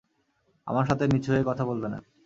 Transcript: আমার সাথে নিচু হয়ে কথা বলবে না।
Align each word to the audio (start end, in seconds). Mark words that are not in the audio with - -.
আমার 0.67 0.85
সাথে 0.85 1.03
নিচু 1.07 1.29
হয়ে 1.31 1.47
কথা 1.47 1.63
বলবে 1.65 1.87
না। 1.89 1.99